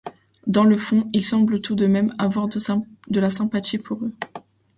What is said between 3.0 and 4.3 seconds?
la sympathie pour eux.